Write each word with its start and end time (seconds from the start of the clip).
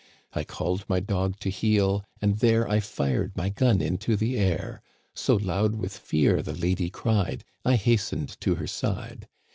I 0.33 0.43
called 0.43 0.83
my 0.89 0.99
dog 0.99 1.37
to 1.41 1.49
heel, 1.51 2.03
and 2.23 2.39
there 2.39 2.67
I 2.67 2.79
fired 2.79 3.37
my 3.37 3.49
gun 3.49 3.81
into 3.81 4.15
the 4.15 4.35
air. 4.35 4.81
So 5.13 5.35
loud 5.35 5.75
with 5.75 5.95
fear 5.95 6.41
the 6.41 6.55
lady 6.55 6.89
cried, 6.89 7.43
I 7.63 7.75
hastened 7.75 8.35
to 8.41 8.55
her 8.55 8.65
side. 8.65 9.27